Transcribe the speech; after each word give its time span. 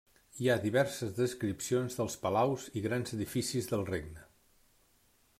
Hi 0.43 0.47
ha 0.51 0.53
diverses 0.61 1.11
descripcions 1.17 1.97
dels 1.99 2.15
palaus 2.23 2.65
i 2.81 2.83
grans 2.85 3.13
edificis 3.19 3.69
del 3.73 3.85
regne. 3.91 4.25